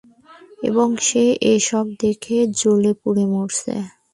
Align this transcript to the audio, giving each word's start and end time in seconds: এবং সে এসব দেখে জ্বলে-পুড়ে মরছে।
এবং 0.61 0.87
সে 1.07 1.23
এসব 1.53 1.85
দেখে 2.03 2.37
জ্বলে-পুড়ে 2.59 3.23
মরছে। 3.33 3.73